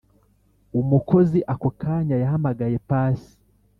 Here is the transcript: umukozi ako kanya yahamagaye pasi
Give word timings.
umukozi 0.79 1.39
ako 1.53 1.69
kanya 1.81 2.15
yahamagaye 2.23 2.77
pasi 2.89 3.31